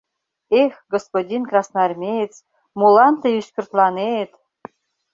Эх, 0.61 0.73
господин 0.93 1.41
красноармеец, 1.49 2.35
молан 2.79 3.13
тый 3.21 3.33
ӱскыртланет? 3.41 4.31